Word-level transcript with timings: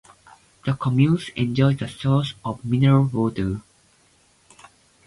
The 0.65 0.73
commune 0.73 1.19
enjoys 1.35 1.79
a 1.83 1.87
source 1.87 2.33
of 2.43 2.65
mineral 2.65 3.03
water. 3.05 3.61